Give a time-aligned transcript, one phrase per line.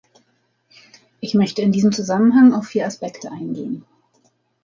[1.19, 3.85] Ich möchte in diesem Zusammenhang auf vier Aspekte eingehen.